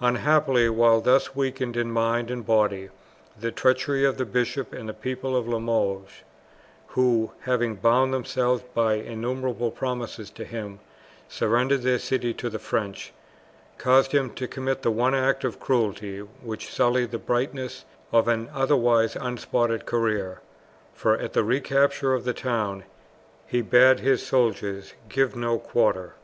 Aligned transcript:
Unhappily, 0.00 0.70
while 0.70 1.02
thus 1.02 1.36
weakened 1.36 1.76
in 1.76 1.90
mind 1.92 2.30
and 2.30 2.46
body 2.46 2.88
the 3.38 3.52
treachery 3.52 4.06
of 4.06 4.16
the 4.16 4.24
bishop 4.24 4.72
and 4.72 4.98
people 5.02 5.36
of 5.36 5.46
Limoges, 5.46 6.22
who, 6.86 7.32
having 7.40 7.74
bound 7.76 8.10
themselves 8.10 8.62
by 8.72 8.94
innumerable 8.94 9.70
promises 9.70 10.30
to 10.30 10.46
him, 10.46 10.78
surrendered 11.28 11.82
their 11.82 11.98
city 11.98 12.32
to 12.32 12.48
the 12.48 12.58
French, 12.58 13.12
caused 13.76 14.12
him 14.12 14.30
to 14.30 14.48
commit 14.48 14.80
the 14.80 14.90
one 14.90 15.14
act 15.14 15.44
of 15.44 15.60
cruelty 15.60 16.20
which 16.20 16.72
sullied 16.72 17.10
the 17.10 17.18
brightness 17.18 17.84
of 18.12 18.28
an 18.28 18.48
otherwise 18.54 19.14
unspotted 19.14 19.84
career, 19.84 20.40
for 20.94 21.18
at 21.18 21.34
the 21.34 21.44
recapture 21.44 22.14
of 22.14 22.24
the 22.24 22.32
town 22.32 22.82
he 23.46 23.60
bade 23.60 24.00
his 24.00 24.24
soldiers 24.26 24.94
give 25.10 25.36
no 25.36 25.58
quarter. 25.58 26.14